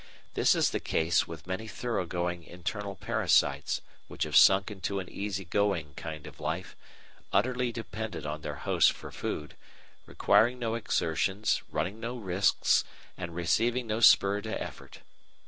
[0.33, 5.93] This is the case with many thoroughgoing internal parasites which have sunk into an easygoing
[5.95, 6.75] kind of life,
[7.31, 9.55] utterly dependent on their host for food,
[10.07, 12.83] requiring no exertions, running no risks,
[13.15, 15.01] and receiving no spur to effort.